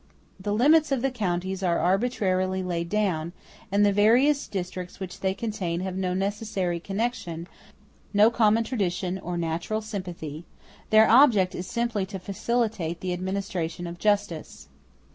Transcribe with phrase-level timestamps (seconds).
[0.39, 3.33] The limits of the counties are arbitrarily laid down,
[3.71, 7.47] and the various districts which they contain have no necessary connection,
[8.11, 10.43] no common tradition or natural sympathy;
[10.89, 14.69] their object is simply to facilitate the administration of justice.